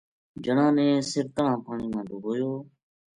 جنا 0.43 0.67
نے 0.77 0.87
سِر 1.09 1.25
تہنا 1.35 1.53
پانی 1.65 1.85
ما 1.93 2.01
ڈبویو 2.07 2.53